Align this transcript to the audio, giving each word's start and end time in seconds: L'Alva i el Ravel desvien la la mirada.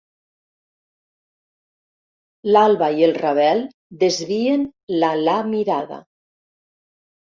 L'Alva 2.55 2.89
i 3.01 3.05
el 3.09 3.13
Ravel 3.19 3.63
desvien 4.05 4.67
la 5.05 5.15
la 5.27 5.37
mirada. 5.55 6.01